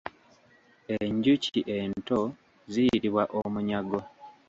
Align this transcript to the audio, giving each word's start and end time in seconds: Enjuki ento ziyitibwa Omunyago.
Enjuki 0.97 1.59
ento 1.79 2.19
ziyitibwa 2.71 3.23
Omunyago. 3.39 3.99